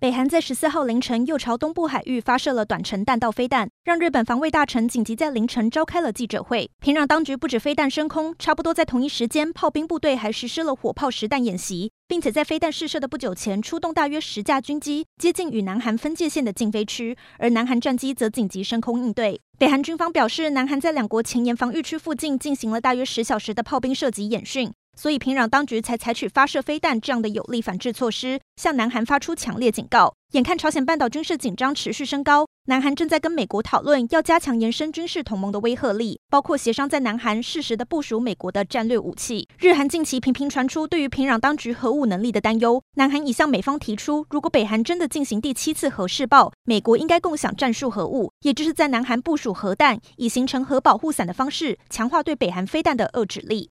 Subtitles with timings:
[0.00, 6.70] 北韩在十四号凌晨又朝东部海域发射了短程弹道飞弹，让日本防卫大臣紧急在凌晨召开了记者会。
[6.78, 19.40] 平壤当局不止飞弹升空，差不多在同一时间，炮兵部队还实施了火炮实弹演习，并且在飞弹试射的不久前，出动大约十架军机接近与南韩分界线的禁飞区，而南韩战机则紧急升空应对。
[19.58, 24.72] 北韩军方表示，南韩在两国前沿防御区附近进行了大约十小时的炮兵射击演训。
[24.98, 30.12] 所以平壤当局才采取发射飞弹这样的有力反制措施，向南韩发出强烈警告。
[30.32, 39.48] 眼看朝鲜半岛军事紧张持续升高，南韩正在跟美国讨论要加强延伸军事同盟的威慑力，包括协商在南韩适时的部署美国的战略武器。
[39.58, 53.66] 日韩近期频频传出对于平壤当局核武能力的担忧，南韩已向美方提出，如果北韩真的进行第七次核试爆，美国应该共享战术核武，也就是在南韩部署核弹，以形成核保护伞的方式，强化对北韩飞弹的遏制力。